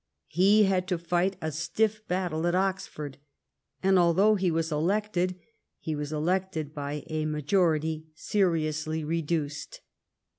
He 0.29 0.63
had 0.63 0.87
to 0.87 0.97
fight 0.97 1.35
a 1.43 1.51
stiff 1.51 2.07
battle 2.07 2.47
at 2.47 2.55
Oxford. 2.55 3.19
And 3.83 3.99
although 3.99 4.33
he 4.33 4.49
was 4.49 4.71
elected, 4.71 5.39
he 5.79 5.95
was 5.95 6.11
elected 6.11 6.73
by 6.73 7.03
a 7.05 7.25
majority 7.25 8.07
seriously 8.15 9.03
reduced. 9.03 9.81